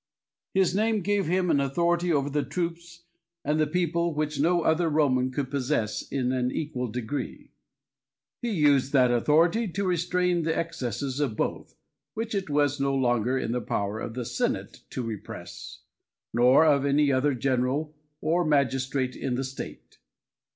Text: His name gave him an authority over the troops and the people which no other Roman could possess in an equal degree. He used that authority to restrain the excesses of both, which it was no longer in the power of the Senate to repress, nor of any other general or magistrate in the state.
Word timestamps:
His 0.55 0.73
name 0.73 1.01
gave 1.01 1.27
him 1.27 1.51
an 1.51 1.59
authority 1.59 2.11
over 2.11 2.27
the 2.27 2.43
troops 2.43 3.03
and 3.45 3.59
the 3.59 3.67
people 3.67 4.15
which 4.15 4.39
no 4.39 4.63
other 4.63 4.89
Roman 4.89 5.29
could 5.29 5.51
possess 5.51 6.01
in 6.01 6.31
an 6.31 6.51
equal 6.51 6.87
degree. 6.87 7.51
He 8.41 8.49
used 8.49 8.93
that 8.93 9.11
authority 9.11 9.67
to 9.67 9.85
restrain 9.85 10.41
the 10.41 10.57
excesses 10.57 11.19
of 11.19 11.35
both, 11.37 11.75
which 12.15 12.33
it 12.33 12.49
was 12.49 12.79
no 12.79 12.95
longer 12.95 13.37
in 13.37 13.51
the 13.51 13.61
power 13.61 13.99
of 13.99 14.15
the 14.15 14.25
Senate 14.25 14.81
to 14.89 15.03
repress, 15.03 15.81
nor 16.33 16.65
of 16.65 16.83
any 16.83 17.11
other 17.11 17.35
general 17.35 17.93
or 18.21 18.43
magistrate 18.43 19.15
in 19.15 19.35
the 19.35 19.43
state. 19.43 19.99